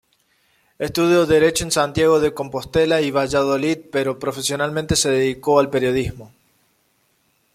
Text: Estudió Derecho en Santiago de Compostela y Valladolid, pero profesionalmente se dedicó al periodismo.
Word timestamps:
Estudió 0.79 1.27
Derecho 1.27 1.63
en 1.63 1.69
Santiago 1.71 2.19
de 2.19 2.33
Compostela 2.33 3.01
y 3.01 3.11
Valladolid, 3.11 3.77
pero 3.91 4.17
profesionalmente 4.17 4.95
se 4.95 5.11
dedicó 5.11 5.59
al 5.59 5.69
periodismo. 5.69 6.33